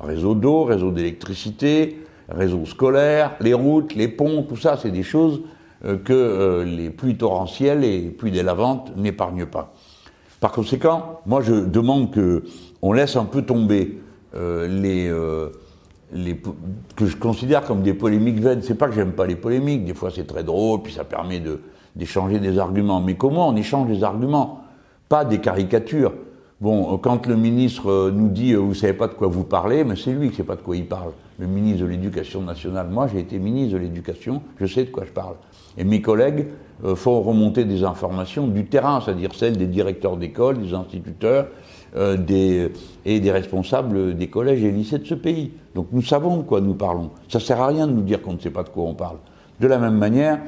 [0.00, 1.98] Réseau d'eau, réseau d'électricité,
[2.30, 5.42] réseau scolaire, les routes, les ponts, tout ça, c'est des choses
[5.84, 9.72] euh, que euh, les pluies torrentielles et les pluies délavantes n'épargnent pas.
[10.40, 12.44] Par conséquent, moi je demande que
[12.82, 14.00] on laisse un peu tomber
[14.34, 15.10] euh, les,
[16.12, 16.40] les
[16.96, 18.62] que je considère comme des polémiques vaines.
[18.62, 21.42] C'est pas que j'aime pas les polémiques, des fois c'est très drôle, puis ça permet
[21.94, 23.00] d'échanger des arguments.
[23.00, 24.64] Mais comment on échange des arguments
[25.08, 26.12] Pas des caricatures.
[26.60, 30.12] Bon, quand le ministre nous dit vous savez pas de quoi vous parlez, mais c'est
[30.12, 32.88] lui qui sait pas de quoi il parle le ministre de l'Éducation nationale.
[32.90, 35.36] Moi, j'ai été ministre de l'Éducation, je sais de quoi je parle.
[35.78, 36.48] Et mes collègues
[36.84, 41.46] euh, font remonter des informations du terrain, c'est-à-dire celles des directeurs d'école, des instituteurs
[41.96, 42.70] euh, des,
[43.06, 45.52] et des responsables des collèges et lycées de ce pays.
[45.74, 47.10] Donc nous savons de quoi nous parlons.
[47.28, 49.16] Ça sert à rien de nous dire qu'on ne sait pas de quoi on parle.
[49.60, 50.40] De la même manière,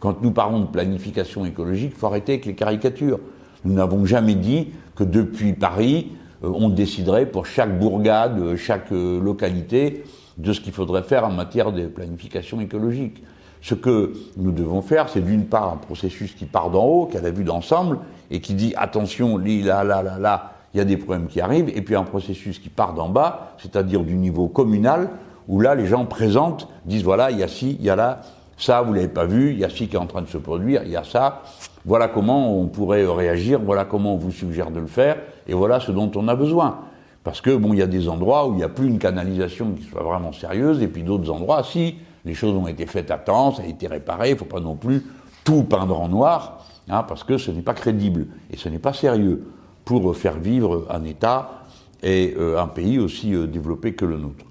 [0.00, 3.20] quand nous parlons de planification écologique, il faut arrêter avec les caricatures.
[3.64, 6.08] Nous n'avons jamais dit que depuis Paris,
[6.42, 10.02] euh, on déciderait pour chaque bourgade, euh, chaque euh, localité,
[10.38, 13.22] de ce qu'il faudrait faire en matière de planification écologique.
[13.60, 17.16] Ce que nous devons faire, c'est d'une part un processus qui part d'en haut, qui
[17.16, 17.98] a la vue d'ensemble,
[18.32, 21.68] et qui dit attention, là, là, là, là, il y a des problèmes qui arrivent,
[21.68, 25.10] et puis un processus qui part d'en bas, c'est-à-dire du niveau communal,
[25.46, 28.22] où là, les gens présentent, disent voilà, il y a ci, il y a là,
[28.56, 30.38] ça, vous l'avez pas vu, il y a ci qui est en train de se
[30.38, 31.42] produire, il y a ça,
[31.88, 35.80] voilà comment on pourrait réagir, voilà comment on vous suggère de le faire, et voilà
[35.80, 36.80] ce dont on a besoin.
[37.24, 39.72] Parce que, bon, il y a des endroits où il n'y a plus une canalisation
[39.72, 41.96] qui soit vraiment sérieuse, et puis d'autres endroits, si,
[42.26, 44.60] les choses ont été faites à temps, ça a été réparé, il ne faut pas
[44.60, 45.02] non plus
[45.44, 48.92] tout peindre en noir, hein, parce que ce n'est pas crédible, et ce n'est pas
[48.92, 49.46] sérieux
[49.86, 51.62] pour faire vivre un État
[52.02, 54.44] et euh, un pays aussi euh, développé que le nôtre.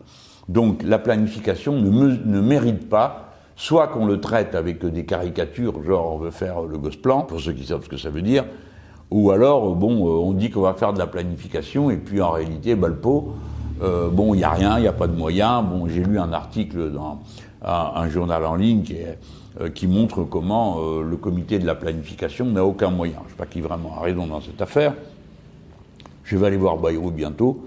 [0.49, 3.26] Donc la planification ne mérite pas
[3.57, 7.51] soit qu'on le traite avec des caricatures, genre on veut faire le Gosplan, pour ceux
[7.51, 8.45] qui savent ce que ça veut dire,
[9.09, 12.31] ou alors, bon, euh, on dit qu'on va faire de la planification, et puis en
[12.31, 13.33] réalité, bah, le pot,
[13.81, 15.63] euh, bon, il n'y a rien, il n'y a pas de moyens.
[15.65, 17.19] Bon, j'ai lu un article dans
[17.63, 18.97] un, journal en ligne qui,
[19.61, 23.17] euh, qui montre comment le comité de la planification n'a aucun moyen.
[23.19, 24.93] Je ne sais pas qui vraiment a raison dans cette affaire.
[26.23, 27.63] Je vais aller voir Bayrou bientôt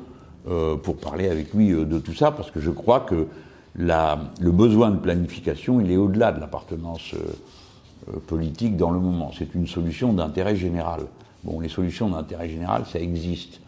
[0.83, 3.27] pour parler avec lui de tout ça, parce que je crois que
[3.77, 7.15] le besoin de planification, il est au-delà de l'appartenance
[8.27, 9.31] politique dans le moment.
[9.37, 11.03] C'est une solution d'intérêt général.
[11.45, 13.61] Bon, les solutions d'intérêt général, ça existe.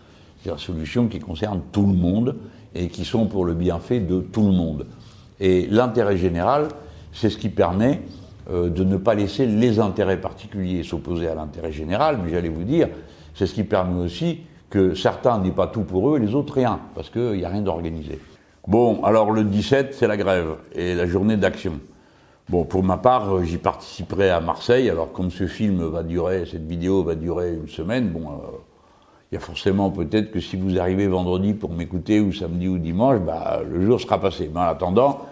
[0.43, 2.37] C'est des solutions qui concernent tout le monde
[2.75, 4.87] et qui sont pour le bienfait de tout le monde.
[5.41, 6.69] Et l'intérêt général,
[7.12, 8.03] c'est ce qui permet
[8.51, 12.65] euh, de ne pas laisser les intérêts particuliers s'opposer à l'intérêt général, mais j'allais vous
[12.65, 12.88] dire,
[13.35, 16.55] c'est ce qui permet aussi que certains n'aient pas tout pour eux et les autres
[16.55, 18.19] rien, parce qu'il n'y a rien d'organisé.
[18.68, 21.81] Bon, alors le 17, c'est la grève et la journée d'action.
[22.48, 24.88] Bon, pour ma part, euh, j'y participerai à Marseille.
[24.88, 28.59] Alors, comme ce film va durer, cette vidéo va durer une semaine, bon, euh,
[29.31, 32.79] il y a forcément peut-être que si vous arrivez vendredi pour m'écouter, ou samedi ou
[32.79, 34.48] dimanche, bah, le jour sera passé.
[34.55, 35.22] Mais en attendant,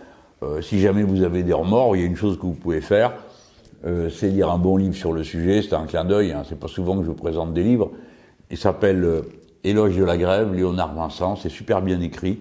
[0.42, 2.80] euh, si jamais vous avez des remords, il y a une chose que vous pouvez
[2.80, 3.12] faire,
[4.10, 5.62] c'est lire un bon livre sur le sujet.
[5.62, 6.32] C'est un clin d'œil.
[6.32, 7.90] Hein, c'est pas souvent que je vous présente des livres.
[8.50, 9.22] Il s'appelle
[9.64, 11.36] Éloge de la grève, Léonard Vincent.
[11.36, 12.40] C'est super bien écrit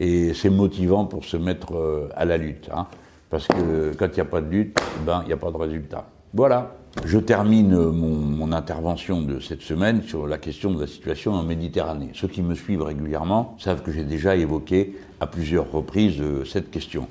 [0.00, 2.68] et c'est motivant pour se mettre à la lutte.
[2.74, 2.86] Hein.
[3.30, 5.56] Parce que quand il n'y a pas de lutte, ben, il n'y a pas de
[5.56, 6.08] résultat.
[6.34, 6.72] Voilà.
[7.04, 12.10] Je termine mon, intervention de cette semaine sur la question de la situation en Méditerranée.
[12.14, 16.72] Ceux qui me suivent régulièrement savent que j'ai déjà évoqué à plusieurs reprises euh, cette
[16.72, 17.06] question.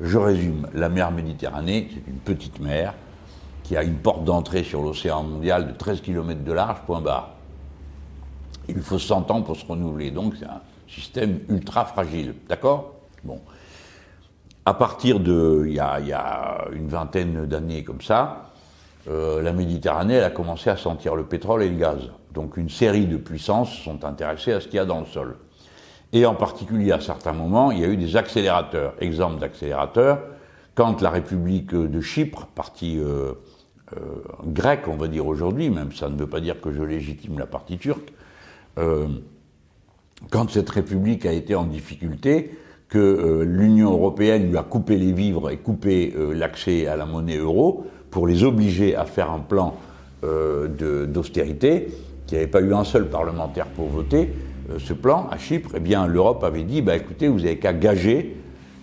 [0.00, 0.66] Je résume.
[0.74, 2.94] La mer Méditerranée, c'est une petite mer
[3.62, 7.30] qui a une porte d'entrée sur l'océan mondial de 13 km de large, point barre.
[8.68, 12.34] Il faut 100 ans pour se renouveler, donc c'est un système ultra fragile.
[12.48, 12.94] D'accord?
[13.22, 13.40] Bon.
[14.66, 18.52] À partir de, il y a, une vingtaine d'années comme ça,
[19.08, 21.98] euh, la Méditerranée elle a commencé à sentir le pétrole et le gaz.
[22.32, 25.36] Donc une série de puissances sont intéressées à ce qu'il y a dans le sol.
[26.12, 28.94] Et en particulier à certains moments, il y a eu des accélérateurs.
[29.00, 30.20] Exemple d'accélérateurs,
[30.74, 33.32] quand la République de Chypre, partie euh,
[33.96, 33.98] euh,
[34.46, 37.46] grecque, on va dire aujourd'hui, même ça ne veut pas dire que je légitime la
[37.46, 38.12] partie turque,
[40.30, 45.50] quand cette République a été en difficulté, que l'Union européenne lui a coupé les vivres
[45.50, 49.74] et coupé l'accès à la monnaie euro pour les obliger à faire un plan
[50.22, 51.88] d'austérité,
[52.26, 54.32] qui n'avait pas eu un seul parlementaire pour voter,
[54.78, 58.36] ce plan à Chypre, eh bien l'Europe avait dit, bah, écoutez, vous n'avez qu'à gager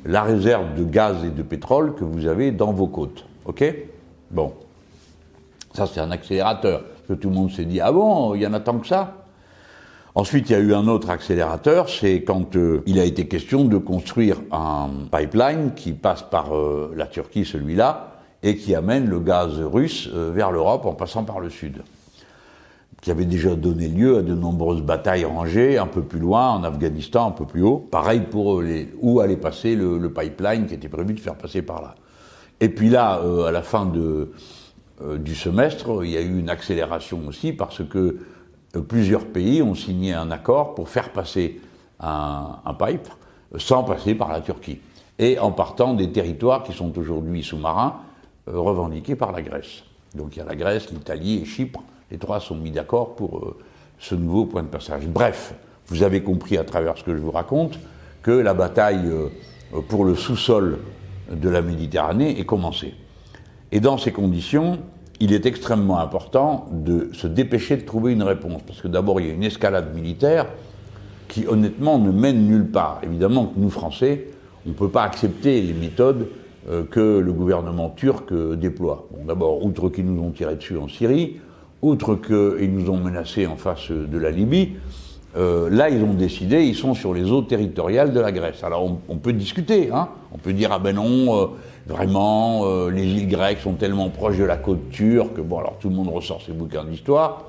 [0.06, 3.26] la réserve de gaz et de pétrole que vous avez dans vos côtes.
[3.46, 3.64] OK?
[4.30, 4.54] Bon.
[5.74, 6.84] Ça, c'est un accélérateur.
[7.08, 9.21] Que tout le monde s'est dit, ah bon, il y en a tant que ça?
[10.14, 13.64] Ensuite, il y a eu un autre accélérateur, c'est quand euh, il a été question
[13.64, 19.22] de construire un pipeline qui passe par euh, la Turquie, celui-là, et qui amène le
[19.22, 21.84] gaz russe euh, vers l'Europe en passant par le sud
[23.02, 26.64] qui avait déjà donné lieu à de nombreuses batailles rangées un peu plus loin, en
[26.64, 27.80] Afghanistan, un peu plus haut.
[27.80, 31.82] Pareil pour les, où allait passer le, pipeline qui était prévu de faire passer par
[31.82, 31.96] là.
[32.60, 37.54] Et puis là, à la fin du semestre, il y a eu une accélération aussi
[37.54, 38.18] parce que
[38.80, 41.60] plusieurs pays ont signé un accord pour faire passer
[42.00, 43.08] un, pipe
[43.58, 44.80] sans passer par la Turquie
[45.20, 47.98] et en partant des territoires qui sont aujourd'hui sous-marins
[48.48, 49.84] revendiqués par la Grèce.
[50.16, 51.82] Donc il y a la Grèce, l'Italie et Chypre
[52.12, 53.58] les trois sont mis d'accord pour euh,
[53.98, 55.08] ce nouveau point de passage.
[55.08, 55.54] Bref,
[55.88, 57.80] vous avez compris à travers ce que je vous raconte
[58.22, 59.30] que la bataille euh,
[59.88, 60.80] pour le sous-sol
[61.32, 62.94] de la Méditerranée est commencée.
[63.72, 64.80] Et dans ces conditions,
[65.22, 68.64] il est extrêmement important de se dépêcher de trouver une réponse.
[68.66, 70.48] Parce que d'abord, il y a une escalade militaire
[71.28, 73.00] qui, honnêtement, ne mène nulle part.
[73.04, 74.30] Évidemment que nous, Français,
[74.66, 76.28] on ne peut pas accepter les méthodes
[76.70, 79.08] euh, que le gouvernement turc déploie.
[79.12, 81.40] Bon, d'abord, outre qu'ils nous ont tiré dessus en Syrie,
[81.84, 84.74] outre qu'ils nous ont menacés en face de la Libye,
[85.38, 88.64] euh, là, ils ont décidé, ils sont sur les eaux territoriales de la Grèce.
[88.64, 90.10] Alors, on, peut discuter, hein.
[90.34, 91.46] on peut dire, ah ben non, euh,
[91.88, 95.90] vraiment, euh, les îles grecques sont tellement proches de la côte turque, bon, alors tout
[95.90, 97.46] le monde ressort ses bouquins d'histoire,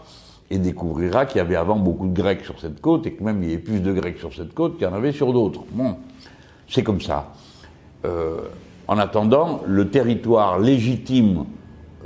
[0.51, 3.43] et découvrira qu'il y avait avant beaucoup de Grecs sur cette côte, et que même
[3.43, 5.63] il y avait plus de Grecs sur cette côte qu'il y en avait sur d'autres.
[5.73, 5.97] Bon,
[6.69, 7.33] c'est comme ça.
[8.87, 11.45] en attendant, le territoire légitime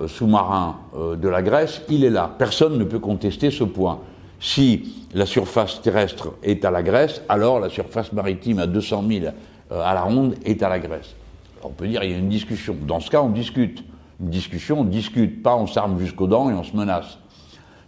[0.06, 2.30] sous-marin de la Grèce, il est là.
[2.38, 3.98] Personne ne peut contester ce point.
[4.46, 9.24] Si la surface terrestre est à la Grèce, alors la surface maritime à 200 000
[9.72, 11.16] euh, à la ronde est à la Grèce.
[11.64, 12.76] on peut dire qu'il y a une discussion.
[12.86, 13.82] Dans ce cas, on discute.
[14.20, 17.18] Une discussion, on discute, pas on s'arme jusqu'aux dents et on se menace.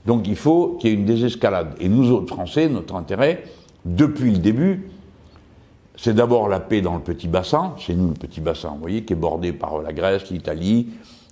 [0.05, 1.77] Donc il faut qu'il y ait une désescalade.
[1.79, 3.45] Et nous autres Français, notre intérêt,
[3.85, 4.91] depuis le début,
[5.95, 9.05] c'est d'abord la paix dans le petit bassin, c'est nous le petit bassin, vous voyez,
[9.05, 10.89] qui est bordé par la Grèce, l'Italie,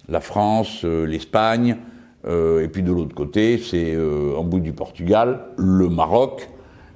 [0.08, 1.78] la France, euh, l'Espagne,
[2.26, 6.50] euh, et puis de l'autre côté, c'est euh, en bout du Portugal, le Maroc,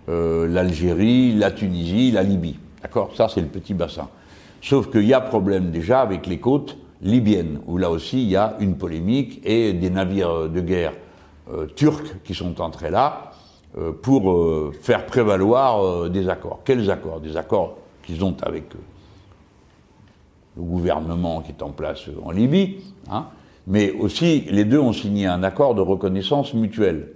[0.09, 2.59] l'Algérie, la Tunisie, la Libye.
[2.83, 3.13] D'accord?
[3.15, 4.09] Ça, c'est le petit bassin.
[4.61, 8.35] Sauf qu'il y a problème déjà avec les côtes libyennes, où là aussi, il y
[8.35, 10.95] a une polémique et des navires de guerre
[11.77, 13.31] turcs qui sont entrés là
[14.03, 16.63] pour faire prévaloir des accords.
[16.65, 17.21] Quels accords?
[17.21, 18.65] Des accords qu'ils ont avec
[20.57, 23.27] le gouvernement qui est en place en Libye, hein,
[23.67, 27.09] mais aussi les deux ont signé un accord de reconnaissance mutuelle.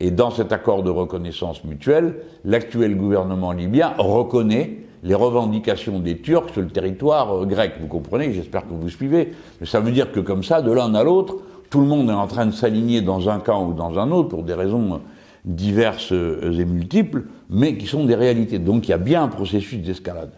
[0.00, 6.50] Et dans cet accord de reconnaissance mutuelle, l'actuel gouvernement libyen reconnaît les revendications des Turcs
[6.52, 7.74] sur le territoire euh, grec.
[7.80, 9.32] Vous comprenez J'espère que vous suivez.
[9.60, 11.36] Mais ça veut dire que comme ça, de l'un à l'autre,
[11.70, 14.28] tout le monde est en train de s'aligner dans un camp ou dans un autre
[14.28, 14.98] pour des raisons euh,
[15.44, 18.58] diverses euh, et multiples, mais qui sont des réalités.
[18.58, 20.32] Donc il y a bien un processus d'escalade.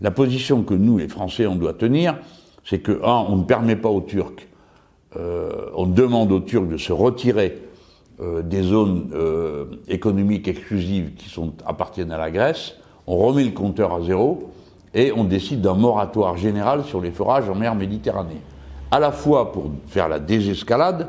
[0.00, 2.18] La position que nous, les Français, on doit tenir,
[2.68, 4.48] c'est que, un, on ne permet pas aux Turcs,
[5.16, 7.62] euh, on demande aux Turcs de se retirer
[8.20, 11.32] euh, des zones euh, économiques exclusives qui
[11.64, 12.74] appartiennent à la Grèce,
[13.06, 14.50] on remet le compteur à zéro
[14.94, 18.40] et on décide d'un moratoire général sur les forages en mer Méditerranée.
[18.90, 21.08] À la fois pour faire la désescalade,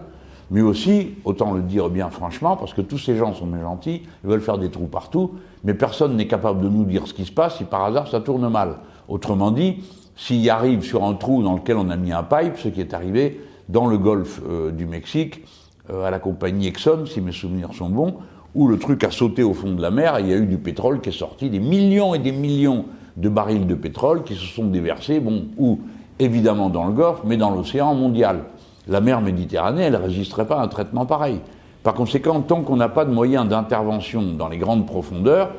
[0.49, 4.03] mais aussi, autant le dire bien franchement, parce que tous ces gens sont bien gentils,
[4.23, 5.31] ils veulent faire des trous partout,
[5.63, 8.21] mais personne n'est capable de nous dire ce qui se passe si par hasard ça
[8.21, 8.75] tourne mal.
[9.09, 9.83] Autrement dit,
[10.17, 12.93] s'il arrive sur un trou dans lequel on a mis un pipe, ce qui est
[12.93, 15.45] arrivé dans le golfe euh, du Mexique,
[15.89, 18.15] euh, à la compagnie Exxon, si mes souvenirs sont bons,
[18.56, 20.47] où le truc a sauté au fond de la mer et il y a eu
[20.47, 24.36] du pétrole qui est sorti, des millions et des millions de barils de pétrole qui
[24.36, 25.80] se sont déversés, bon, ou
[26.19, 28.43] évidemment dans le Golfe, mais dans l'océan mondial
[28.88, 31.41] la mer Méditerranée, elle ne résisterait pas à un traitement pareil.
[31.84, 35.51] Par conséquent, tant qu'on n'a pas de moyens d'intervention dans les grandes profondeurs,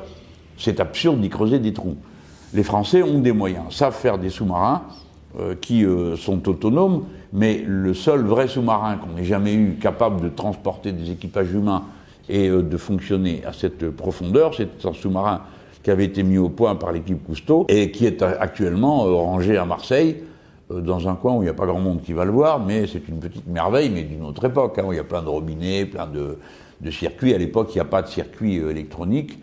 [0.57, 1.95] c'est absurde d'y creuser des trous.
[2.53, 4.81] Les Français ont des moyens, savent faire des sous-marins
[5.61, 5.85] qui
[6.17, 11.11] sont autonomes, mais le seul vrai sous-marin qu'on ait jamais eu capable de transporter des
[11.11, 11.83] équipages humains
[12.27, 15.41] et de fonctionner à cette profondeur, c'est un sous-marin
[15.83, 19.65] qui avait été mis au point par l'équipe Cousteau et qui est actuellement rangé à
[19.65, 20.17] Marseille
[20.71, 22.59] euh, dans un coin où il n'y a pas grand monde qui va le voir,
[22.59, 25.21] mais c'est une petite merveille, mais d'une autre époque, hein, où il y a plein
[25.21, 26.37] de robinets, plein de,
[26.81, 27.33] de circuits.
[27.33, 29.39] À l'époque, il n'y a pas de circuit euh, électronique.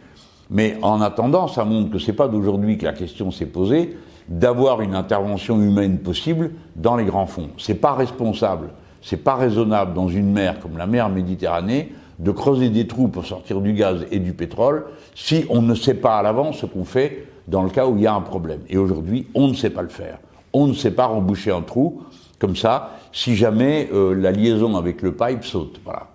[0.50, 3.96] Mais en attendant, ça montre que c'est pas d'aujourd'hui que la question s'est posée
[4.28, 7.50] d'avoir une intervention humaine possible dans les grands fonds.
[7.58, 8.70] C'est pas responsable,
[9.02, 13.26] c'est pas raisonnable dans une mer comme la mer Méditerranée de creuser des trous pour
[13.26, 16.84] sortir du gaz et du pétrole si on ne sait pas à l'avance ce qu'on
[16.84, 18.60] fait dans le cas où il y a un problème.
[18.68, 20.18] Et aujourd'hui, on ne sait pas le faire
[20.56, 22.02] on ne sait pas remboucher un trou
[22.38, 25.80] comme ça si jamais euh, la liaison avec le pipe saute.
[25.84, 26.08] Voilà.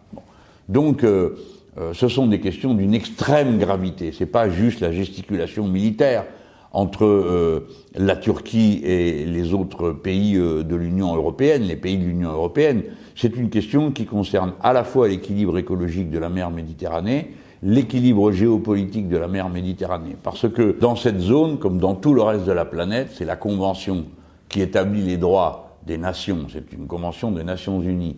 [0.68, 1.38] Donc, euh,
[1.78, 4.12] euh, ce sont des questions d'une extrême gravité.
[4.12, 6.26] C'est pas juste la gesticulation militaire
[6.74, 7.66] entre
[7.98, 12.84] la Turquie et les autres pays de l'Union européenne, les pays de l'Union européenne.
[13.14, 17.32] C'est une question qui concerne à la fois l'équilibre écologique de la mer Méditerranée,
[17.64, 20.16] l'équilibre géopolitique de la mer Méditerranée.
[20.24, 23.36] Parce que dans cette zone, comme dans tout le reste de la planète, c'est la
[23.36, 24.06] Convention
[24.50, 28.18] qui établit les droits des nations, c'est une convention des Nations Unies,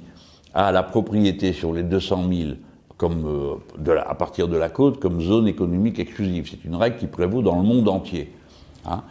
[0.54, 2.50] à la propriété sur les 200 000
[2.98, 6.48] comme, euh, à partir de la côte comme zone économique exclusive.
[6.50, 8.32] C'est une règle qui prévaut dans le monde entier
[8.86, 9.04] hein,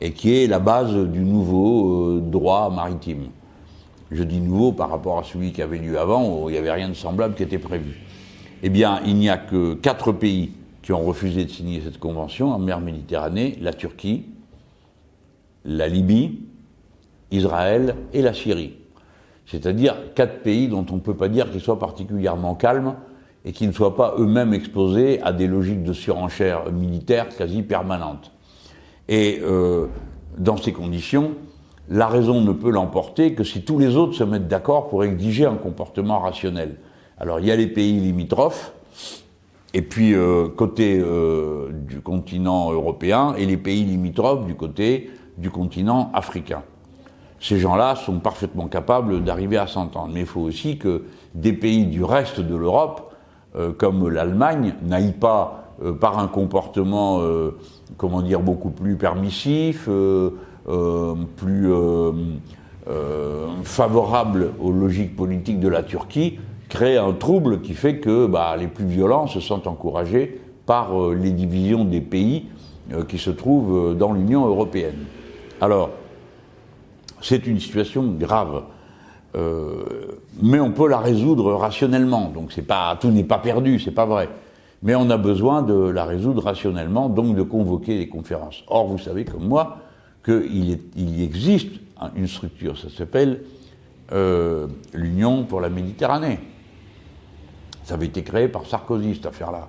[0.00, 3.28] et qui est la base du nouveau euh, droit maritime.
[4.10, 6.72] Je dis nouveau par rapport à celui qui avait lieu avant où il n'y avait
[6.72, 8.00] rien de semblable qui était prévu.
[8.62, 12.52] Eh bien, il n'y a que quatre pays qui ont refusé de signer cette convention
[12.52, 14.26] en mer Méditerranée, la Turquie,
[15.64, 16.40] la Libye,
[17.30, 18.74] Israël et la Syrie.
[19.46, 22.94] C'est-à-dire quatre pays dont on ne peut pas dire qu'ils soient particulièrement calmes
[23.44, 28.32] et qui ne soient pas eux-mêmes exposés à des logiques de surenchère militaire quasi permanentes.
[29.08, 29.86] Et euh,
[30.38, 31.32] dans ces conditions,
[31.88, 35.46] la raison ne peut l'emporter que si tous les autres se mettent d'accord pour exiger
[35.46, 36.76] un comportement rationnel.
[37.18, 38.72] Alors il y a les pays limitrophes,
[39.72, 45.50] et puis euh, côté euh, du continent européen, et les pays limitrophes du côté du
[45.50, 46.62] continent africain
[47.40, 50.10] ces gens-là sont parfaitement capables d'arriver à s'entendre.
[50.12, 53.09] Mais il faut aussi que des pays du reste de l'Europe,
[53.78, 57.56] comme l'Allemagne, n'aillent pas euh, par un comportement, euh,
[57.96, 59.88] comment dire, beaucoup plus permissif,
[61.36, 61.72] plus
[63.64, 68.66] favorable aux logiques politiques de la Turquie, créer un trouble qui fait que bah, les
[68.66, 72.46] plus violents se sentent encouragés par les divisions des pays
[73.08, 75.06] qui se trouvent dans l'Union européenne.
[75.60, 75.90] Alors,
[77.20, 78.62] c'est une situation grave.
[79.36, 79.84] Euh,
[80.42, 82.30] mais on peut la résoudre rationnellement.
[82.34, 84.28] Donc c'est pas tout n'est pas perdu, c'est pas vrai.
[84.82, 88.64] Mais on a besoin de la résoudre rationnellement, donc de convoquer des conférences.
[88.66, 89.78] Or, vous savez comme moi
[90.24, 91.70] qu'il il existe
[92.16, 93.42] une structure, ça s'appelle
[94.12, 96.40] euh, l'Union pour la Méditerranée.
[97.84, 99.68] Ça avait été créé par Sarkozy cette affaire-là,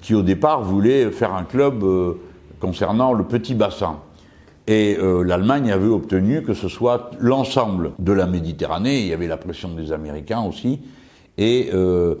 [0.00, 2.14] qui au départ voulait faire un club euh,
[2.60, 3.98] concernant le petit bassin.
[4.66, 9.28] Et euh, l'Allemagne avait obtenu que ce soit l'ensemble de la Méditerranée, il y avait
[9.28, 10.80] la pression des Américains aussi,
[11.38, 12.16] et euh,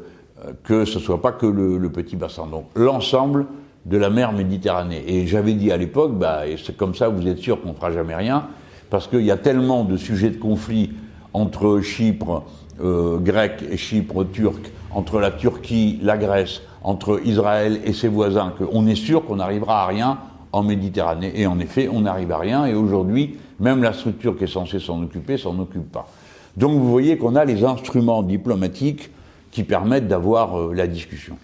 [0.62, 3.46] que ce soit pas que le, petit bassin, donc l'ensemble
[3.84, 5.02] de la mer Méditerranée.
[5.06, 7.90] Et j'avais dit à l'époque, bah, c'est comme ça, vous êtes sûr qu'on ne fera
[7.90, 8.46] jamais rien,
[8.90, 10.92] parce qu'il y a tellement de sujets de conflit
[11.32, 12.44] entre Chypre
[12.80, 18.52] euh, grec et Chypre turc, entre la Turquie, la Grèce, entre Israël et ses voisins,
[18.56, 20.18] qu'on est sûr qu'on n'arrivera à rien
[20.56, 21.32] en Méditerranée.
[21.34, 22.66] Et en effet, on n'arrive à rien.
[22.66, 26.08] Et aujourd'hui, même la structure qui est censée s'en occuper s'en occupe pas.
[26.56, 29.10] Donc vous voyez qu'on a les instruments diplomatiques
[29.50, 31.36] qui permettent d'avoir euh, la discussion.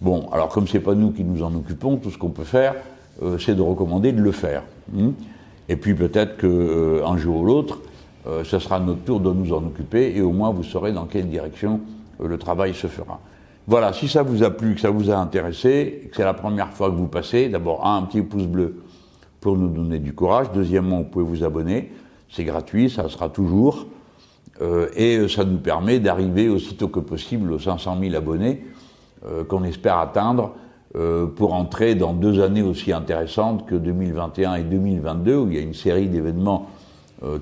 [0.00, 2.74] Bon, alors comme c'est pas nous qui nous en occupons, tout ce qu'on peut faire,
[3.22, 4.62] euh, c'est de recommander de le faire.
[4.96, 5.12] Hein.
[5.68, 7.80] et puis peut-être qu'un euh, jour ou l'autre,
[8.44, 11.30] ce sera notre tour de nous en occuper, et au moins vous saurez dans quelle
[11.30, 11.80] direction
[12.22, 13.20] le travail se fera.
[13.68, 16.72] Voilà, si ça vous a plu, que ça vous a intéressé, que c'est la première
[16.72, 18.76] fois que vous passez, d'abord un petit pouce bleu
[19.42, 20.46] pour nous donner du courage.
[20.54, 21.92] Deuxièmement, vous pouvez vous abonner,
[22.30, 23.84] c'est gratuit, ça sera toujours.
[24.62, 28.64] Euh, et ça nous permet d'arriver aussitôt que possible aux 500 000 abonnés
[29.26, 30.52] euh, qu'on espère atteindre
[30.96, 35.58] euh, pour entrer dans deux années aussi intéressantes que 2021 et 2022, où il y
[35.58, 36.70] a une série d'événements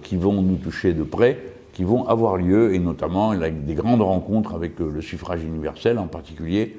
[0.02, 1.38] qui vont nous toucher de près
[1.76, 6.06] qui vont avoir lieu, et notamment des grandes rencontres avec euh, le suffrage universel en
[6.06, 6.74] particulier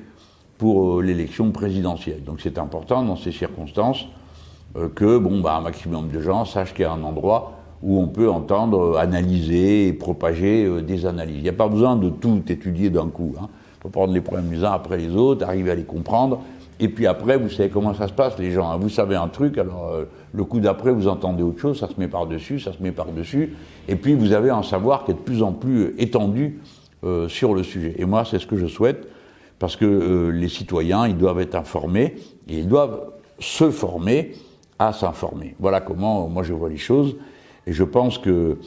[0.57, 2.23] pour euh, l'élection présidentielle.
[2.23, 4.07] Donc c'est important dans ces circonstances
[4.75, 7.99] euh, que bon, bah, un maximum de gens sachent qu'il y a un endroit où
[7.99, 11.37] on peut entendre, analyser et propager des analyses.
[11.37, 13.35] Il n'y a pas besoin de tout étudier d'un coup.
[13.39, 13.49] Hein.
[13.77, 16.39] Il faut prendre les problèmes les uns après les autres, arriver à les comprendre
[16.79, 18.69] Et puis après, vous savez comment ça se passe, les gens.
[18.69, 18.77] Hein.
[18.77, 21.99] Vous savez un truc, alors euh, le coup d'après, vous entendez autre chose, ça se
[21.99, 23.55] met par-dessus, ça se met par-dessus.
[23.87, 26.59] Et puis vous avez un savoir qui est de plus en plus étendu
[27.03, 27.95] euh, sur le sujet.
[27.97, 29.07] Et moi, c'est ce que je souhaite,
[29.57, 32.15] parce que euh, les citoyens, ils doivent être informés,
[32.47, 33.09] et ils doivent
[33.39, 34.33] se former
[34.77, 35.55] à s'informer.
[35.59, 37.15] Voilà comment moi je vois les choses.
[37.65, 38.57] Et je pense que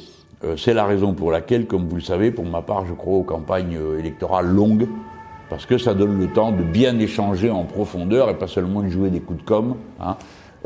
[0.56, 3.22] c'est la raison pour laquelle, comme vous le savez, pour ma part, je crois aux
[3.22, 4.88] campagnes électorales longues
[5.50, 8.88] parce que ça donne le temps de bien échanger en profondeur et pas seulement de
[8.88, 10.16] jouer des coups de com, hein,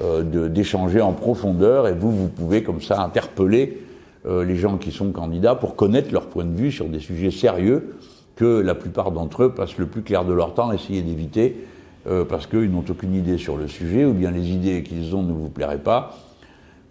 [0.01, 3.83] euh, d'échanger en profondeur et vous, vous pouvez comme ça interpeller
[4.27, 7.31] euh, les gens qui sont candidats pour connaître leur point de vue sur des sujets
[7.31, 7.97] sérieux
[8.37, 11.65] que la plupart d'entre eux passent le plus clair de leur temps à essayer d'éviter
[12.07, 15.23] euh, parce qu'ils n'ont aucune idée sur le sujet ou bien les idées qu'ils ont
[15.23, 16.19] ne vous plairaient pas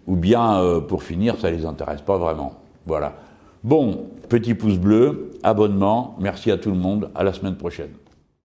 [0.08, 2.52] ou bien pour finir ça les intéresse pas vraiment.
[2.84, 3.14] Voilà.
[3.64, 7.92] Bon, petit pouce bleu, abonnement, merci à tout le monde, à la semaine prochaine.